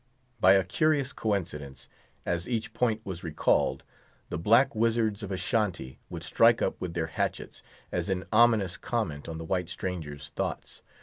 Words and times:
By 0.39 0.53
a 0.53 0.63
curious 0.63 1.13
coincidence, 1.13 1.87
as 2.25 2.49
each 2.49 2.73
point 2.73 3.05
was 3.05 3.23
recalled, 3.23 3.83
the 4.29 4.39
black 4.39 4.73
wizards 4.73 5.21
of 5.21 5.31
Ashantee 5.31 5.99
would 6.09 6.23
strike 6.23 6.59
up 6.59 6.73
with 6.81 6.95
their 6.95 7.05
hatchets, 7.05 7.61
as 7.91 8.09
in 8.09 8.25
ominous 8.33 8.77
comment 8.77 9.29
on 9.29 9.37
the 9.37 9.45
white 9.45 9.69
stranger's 9.69 10.29
thoughts. 10.29 10.81